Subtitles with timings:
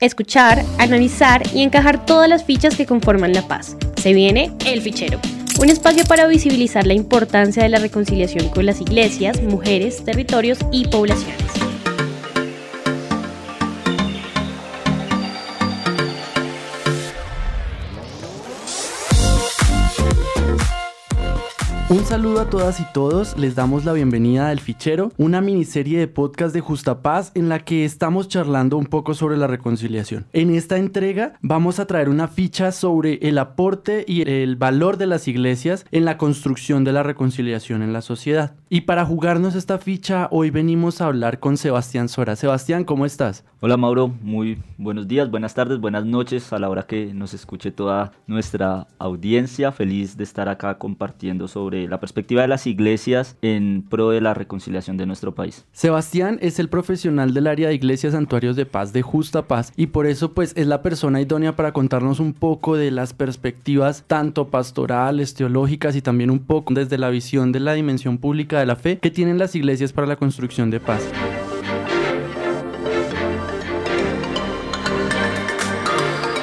[0.00, 3.76] escuchar, analizar y encajar todas las fichas que conforman la paz.
[3.96, 5.18] Se viene El Fichero,
[5.60, 10.86] un espacio para visibilizar la importancia de la reconciliación con las iglesias, mujeres, territorios y
[10.86, 11.47] poblaciones.
[21.90, 26.06] Un saludo a todas y todos, les damos la bienvenida al Fichero, una miniserie de
[26.06, 30.26] podcast de Justa Paz en la que estamos charlando un poco sobre la reconciliación.
[30.34, 35.06] En esta entrega vamos a traer una ficha sobre el aporte y el valor de
[35.06, 38.54] las iglesias en la construcción de la reconciliación en la sociedad.
[38.68, 42.36] Y para jugarnos esta ficha, hoy venimos a hablar con Sebastián Sora.
[42.36, 43.46] Sebastián, ¿cómo estás?
[43.60, 47.72] Hola Mauro, muy buenos días, buenas tardes, buenas noches a la hora que nos escuche
[47.72, 49.72] toda nuestra audiencia.
[49.72, 54.34] Feliz de estar acá compartiendo sobre la perspectiva de las iglesias en pro de la
[54.34, 55.64] reconciliación de nuestro país.
[55.72, 59.88] Sebastián es el profesional del área de iglesias santuarios de paz de Justa Paz y
[59.88, 64.48] por eso pues es la persona idónea para contarnos un poco de las perspectivas tanto
[64.48, 68.76] pastorales, teológicas y también un poco desde la visión de la dimensión pública de la
[68.76, 71.02] fe que tienen las iglesias para la construcción de paz.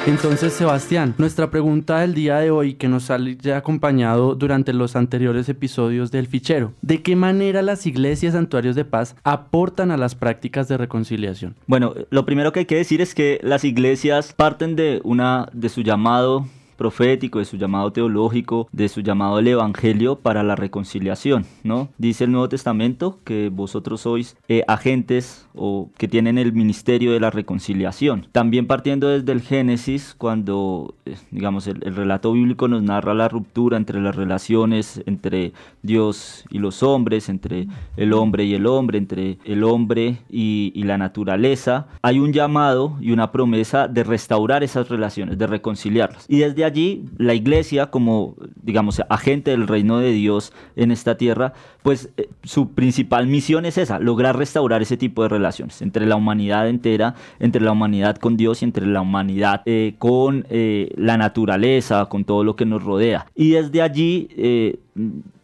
[0.06, 3.18] Entonces, Sebastián, nuestra pregunta del día de hoy que nos ha
[3.56, 9.16] acompañado durante los anteriores episodios del fichero, ¿de qué manera las iglesias santuarios de paz
[9.24, 11.56] aportan a las prácticas de reconciliación?
[11.66, 15.68] Bueno, lo primero que hay que decir es que las iglesias parten de una de
[15.68, 16.46] su llamado
[16.76, 21.88] profético, de su llamado teológico, de su llamado al evangelio para la reconciliación, ¿no?
[21.98, 27.20] Dice el Nuevo Testamento que vosotros sois eh, agentes o que tienen el ministerio de
[27.20, 28.28] la reconciliación.
[28.32, 33.76] También partiendo desde el Génesis, cuando, eh, digamos, el, relato bíblico nos narra la ruptura
[33.76, 35.52] entre las relaciones entre
[35.82, 40.82] Dios y los hombres, entre el hombre y el hombre, entre el hombre y, y
[40.82, 46.26] la naturaleza, hay un llamado y una promesa de restaurar esas relaciones, de reconciliarlas.
[46.28, 51.52] Y desde allí la iglesia como, digamos, agente del reino de Dios en esta tierra,
[51.82, 56.16] pues eh, su principal misión es esa, lograr restaurar ese tipo de relaciones entre la
[56.16, 61.16] humanidad entera, entre la humanidad con Dios y entre la humanidad eh, con eh, la
[61.16, 63.26] naturaleza, con todo lo que nos rodea.
[63.34, 64.28] Y desde allí,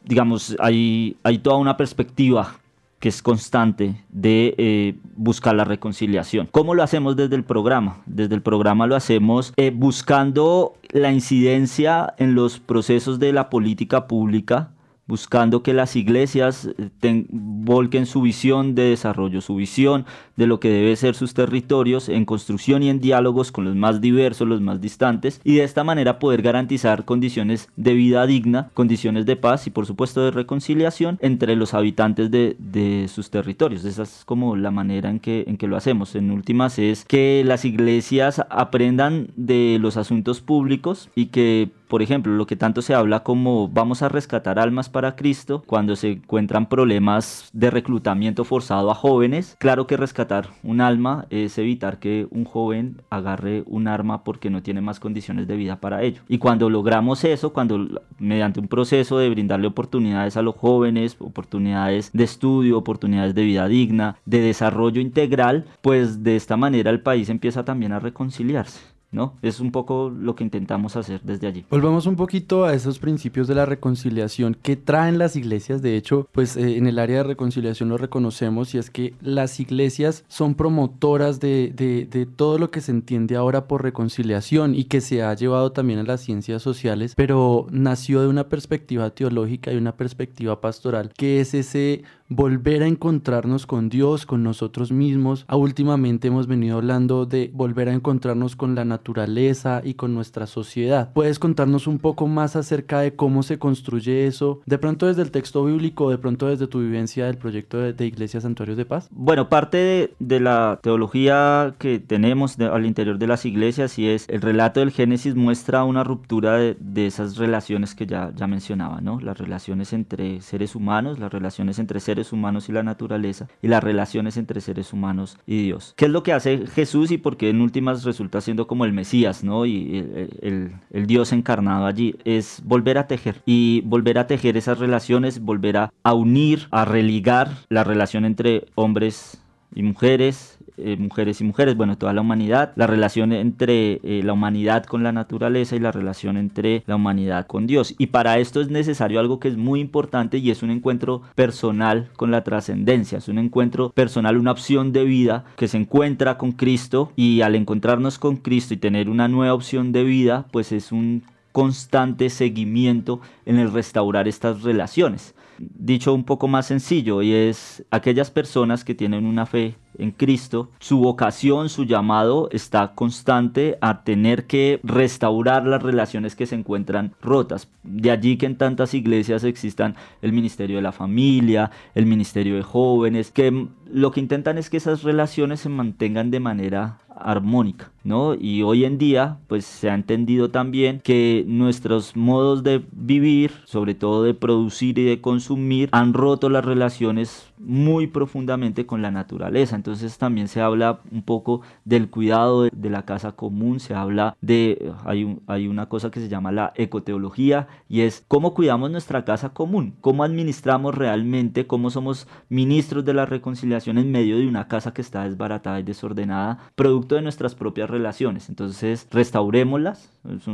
[0.05, 2.57] digamos, hay, hay toda una perspectiva
[3.03, 6.49] que es constante de eh, buscar la reconciliación.
[6.53, 8.01] ¿Cómo lo hacemos desde el programa?
[8.07, 14.07] Desde el programa lo hacemos eh, buscando la incidencia en los procesos de la política
[14.07, 14.71] pública
[15.07, 20.71] buscando que las iglesias eh, volquen su visión de desarrollo, su visión de lo que
[20.71, 24.81] debe ser sus territorios en construcción y en diálogos con los más diversos, los más
[24.81, 29.71] distantes, y de esta manera poder garantizar condiciones de vida digna, condiciones de paz y
[29.71, 33.85] por supuesto de reconciliación entre los habitantes de, de sus territorios.
[33.85, 36.15] Esa es como la manera en que, en que lo hacemos.
[36.15, 42.33] En últimas es que las iglesias aprendan de los asuntos públicos y que por ejemplo,
[42.33, 46.65] lo que tanto se habla como vamos a rescatar almas para Cristo, cuando se encuentran
[46.65, 52.47] problemas de reclutamiento forzado a jóvenes, claro que rescatar un alma es evitar que un
[52.47, 56.23] joven agarre un arma porque no tiene más condiciones de vida para ello.
[56.31, 62.11] Y cuando logramos eso, cuando mediante un proceso de brindarle oportunidades a los jóvenes, oportunidades
[62.15, 67.29] de estudio, oportunidades de vida digna, de desarrollo integral, pues de esta manera el país
[67.29, 68.92] empieza también a reconciliarse.
[69.13, 69.37] ¿No?
[69.43, 71.65] Es un poco lo que intentamos hacer desde allí.
[71.71, 75.83] Volvamos un poquito a esos principios de la reconciliación que traen las iglesias.
[75.83, 79.61] De hecho, pues eh, en el área de reconciliación lo reconocemos y es que las
[79.61, 85.23] iglesias son promotoras de, todo lo que se entiende ahora por reconciliación y que se
[85.23, 89.97] ha llevado también a las ciencias sociales, pero nació de una perspectiva teológica y una
[89.97, 95.45] perspectiva pastoral, que es ese volver a encontrarnos con Dios, con nosotros mismos.
[95.49, 100.47] A últimamente hemos venido hablando de volver a encontrarnos con la naturaleza y con nuestra
[100.47, 101.13] sociedad.
[101.13, 104.61] ¿Puedes contarnos un poco más acerca de cómo se construye eso?
[104.67, 108.07] De pronto desde el texto bíblico, de pronto desde tu vivencia del proyecto de, de
[108.07, 109.09] Iglesia Santuarios de Paz.
[109.11, 114.41] Bueno, parte de, la teología que tenemos al interior de las iglesias y es el
[114.41, 119.21] relato del Génesis muestra una ruptura de, de esas relaciones que ya, ya mencionaba, ¿no?
[119.21, 123.83] Las relaciones entre seres humanos, las relaciones entre seres humanos y la naturaleza y las
[123.83, 125.95] relaciones entre seres humanos y Dios.
[125.97, 128.93] ¿Qué es lo que hace Jesús y por qué en últimas resulta siendo como el
[128.93, 129.65] Mesías, ¿no?
[129.65, 129.97] Y
[130.43, 130.73] el,
[131.07, 135.93] Dios encarnado allí es volver a tejer y volver a tejer esas relaciones, volver a,
[136.03, 139.43] a unir, a religar la relación entre hombres
[139.75, 144.33] y mujeres, eh, mujeres y mujeres, bueno, toda la humanidad, la relación entre eh, la
[144.33, 147.95] humanidad con la naturaleza y la relación entre la humanidad con Dios.
[147.99, 152.09] Y para esto es necesario algo que es muy importante y es un encuentro personal
[152.17, 156.53] con la trascendencia, es un encuentro personal, una opción de vida que se encuentra con
[156.53, 160.93] Cristo y al encontrarnos con Cristo y tener una nueva opción de vida, pues es
[160.93, 165.35] un constante seguimiento en el restaurar estas relaciones.
[165.59, 170.71] Dicho un poco más sencillo, y es aquellas personas que tienen una fe en Cristo,
[170.81, 177.15] su vocación, su llamado está constante a tener que restaurar las relaciones que se encuentran
[177.21, 177.69] rotas.
[177.83, 182.63] De allí que en tantas iglesias existan el ministerio de la familia, el ministerio de
[182.63, 188.35] jóvenes, que lo que intentan es que esas relaciones se mantengan de manera armónica, ¿no?
[188.35, 193.95] Y hoy en día, pues se ha entendido también que nuestros modos de vivir, sobre
[193.95, 199.77] todo de producir y de consumir, han roto las relaciones muy profundamente con la naturaleza.
[199.77, 204.93] Entonces también se habla un poco del cuidado de, la casa común, se habla de,
[205.05, 209.51] hay, hay una cosa que se llama la ecoteología y es cómo cuidamos nuestra casa
[209.51, 214.93] común, cómo administramos realmente, cómo somos ministros de la reconciliación en medio de una casa
[214.93, 218.49] que está desbaratada y desordenada, producto de nuestras propias relaciones.
[218.49, 220.47] Entonces restaurémoslas, es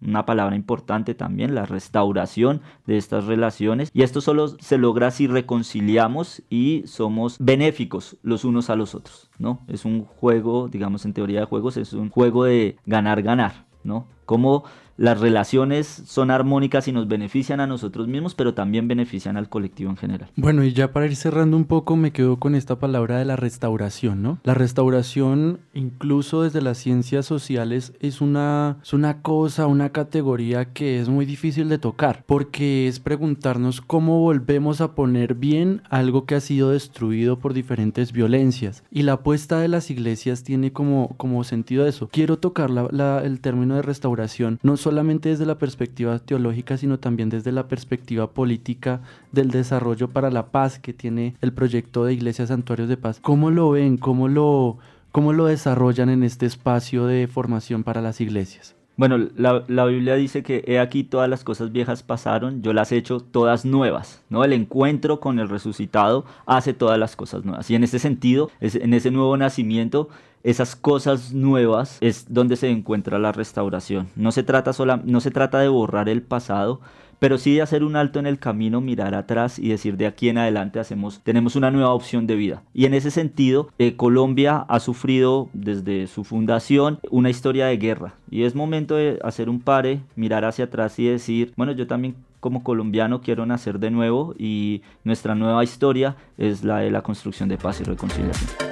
[0.00, 5.26] una palabra importante también, la restauración de estas relaciones y esto solo se logra si
[5.26, 9.64] reconciliamos y somos benéficos los unos a los otros, ¿no?
[9.68, 14.06] Es un juego, digamos en teoría de juegos, es un juego de ganar-ganar, ¿no?
[14.28, 14.64] Como
[14.98, 19.90] las relaciones son armónicas y nos benefician a nosotros mismos, pero también benefician al colectivo
[19.90, 20.28] en general.
[20.34, 23.36] Bueno, y ya para ir cerrando un poco, me quedo con esta palabra de la
[23.36, 24.40] restauración, ¿no?
[24.42, 30.98] La restauración, incluso desde las ciencias sociales, es una, es una cosa, una categoría que
[30.98, 36.34] es muy difícil de tocar, porque es preguntarnos cómo volvemos a poner bien algo que
[36.34, 38.82] ha sido destruido por diferentes violencias.
[38.90, 42.08] Y la apuesta de las iglesias tiene como, como sentido eso.
[42.10, 44.17] Quiero tocar la, el término de restauración,
[44.62, 49.00] no solamente desde la perspectiva teológica, sino también desde la perspectiva política
[49.32, 53.20] del desarrollo para la paz que tiene el proyecto de Iglesias Santuarios de Paz.
[53.20, 53.96] ¿Cómo lo ven?
[53.96, 54.78] ¿Cómo lo,
[55.12, 58.77] cómo lo desarrollan en este espacio de formación para las iglesias?
[58.98, 62.90] Bueno, la, la, Biblia dice que he aquí todas las cosas viejas pasaron, yo las
[62.90, 64.42] he hecho todas nuevas, ¿no?
[64.42, 67.70] El encuentro con el resucitado hace todas las cosas nuevas.
[67.70, 70.08] Y en ese sentido, en ese nuevo nacimiento,
[70.42, 74.08] esas cosas nuevas es donde se encuentra la restauración.
[74.16, 76.80] No se trata, sola, no se trata de borrar el pasado,
[77.18, 80.28] pero sí de hacer un alto en el camino, mirar atrás y decir de aquí
[80.28, 82.62] en adelante hacemos, tenemos una nueva opción de vida.
[82.74, 88.14] Y en ese sentido, eh, Colombia ha sufrido desde su fundación una historia de guerra
[88.30, 92.14] y es momento de hacer un pare, mirar hacia atrás y decir, bueno, yo también
[92.40, 97.48] como colombiano quiero nacer de nuevo y nuestra nueva historia es la de la construcción
[97.48, 98.67] de paz y reconciliación.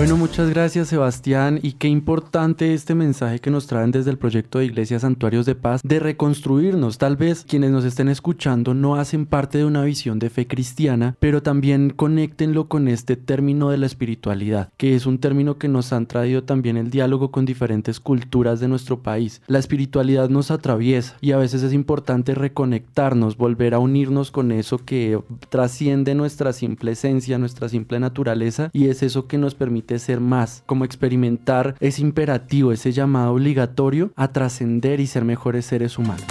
[0.00, 4.58] Bueno, muchas gracias Sebastián y qué importante este mensaje que nos traen desde el proyecto
[4.58, 6.96] de Iglesias Santuarios de Paz de reconstruirnos.
[6.96, 11.16] Tal vez quienes nos estén escuchando no hacen parte de una visión de fe cristiana,
[11.20, 15.92] pero también conéctenlo con este término de la espiritualidad, que es un término que nos
[15.92, 19.42] han traído también el diálogo con diferentes culturas de nuestro país.
[19.48, 24.78] La espiritualidad nos atraviesa y a veces es importante reconectarnos, volver a unirnos con eso
[24.78, 25.20] que
[25.50, 30.62] trasciende nuestra simple esencia, nuestra simple naturaleza y es eso que nos permite ser más,
[30.66, 36.24] como experimentar ese imperativo, ese llamado obligatorio a trascender y ser mejores seres humanos.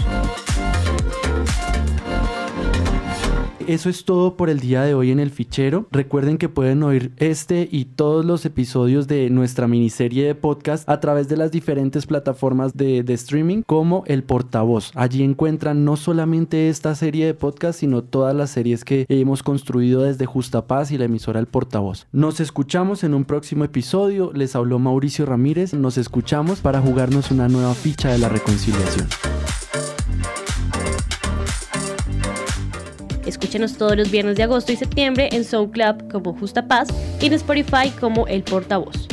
[3.70, 5.86] Eso es todo por el día de hoy en el fichero.
[5.92, 11.00] Recuerden que pueden oír este y todos los episodios de nuestra miniserie de podcast a
[11.00, 14.92] través de las diferentes plataformas de, streaming como El Portavoz.
[14.96, 20.02] Allí encuentran no solamente esta serie de podcast, sino todas las series que hemos construido
[20.02, 22.08] desde Justa Paz y la emisora El Portavoz.
[22.12, 24.32] Nos escuchamos en un próximo episodio.
[24.34, 25.76] Les habló Mauricio Ramírez.
[25.76, 29.08] Nos escuchamos para jugarnos una nueva ficha de la reconciliación.
[33.30, 36.88] Escúchenos todos los viernes de agosto y septiembre en Soul Club como Justa Paz
[37.22, 39.08] y en Spotify como El Portavoz.